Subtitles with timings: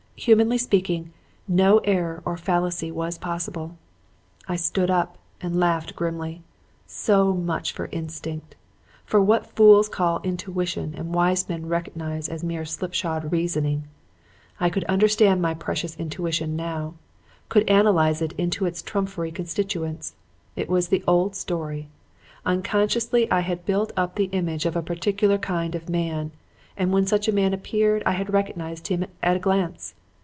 [0.27, 1.11] Humanly speaking,
[1.47, 3.75] no error or fallacy was possible.
[4.47, 6.43] "I stood up and laughed grimly.
[6.85, 8.55] So much for instinct!
[9.03, 13.85] For what fools call intuition and wise men recognize for mere slipshod reasoning!
[14.59, 16.93] I could understand my precious intuition now;
[17.49, 20.13] could analyze it into its trumpery constituents.
[20.55, 21.89] It was the old story.
[22.45, 26.29] Unconsciously I had built up the image of a particular kind of man,
[26.77, 29.95] and when such a man appeared I had recognized him at a glance.